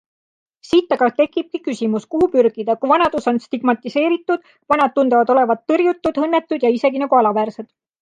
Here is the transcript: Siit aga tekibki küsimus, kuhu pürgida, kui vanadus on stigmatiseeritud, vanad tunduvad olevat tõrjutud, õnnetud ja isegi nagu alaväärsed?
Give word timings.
Siit 0.69 0.95
aga 0.95 1.09
tekibki 1.19 1.61
küsimus, 1.67 2.07
kuhu 2.15 2.31
pürgida, 2.37 2.77
kui 2.81 2.91
vanadus 2.93 3.29
on 3.33 3.39
stigmatiseeritud, 3.45 4.51
vanad 4.75 4.99
tunduvad 4.99 5.37
olevat 5.37 5.65
tõrjutud, 5.75 6.23
õnnetud 6.27 6.69
ja 6.69 6.77
isegi 6.81 7.07
nagu 7.09 7.25
alaväärsed? 7.25 7.75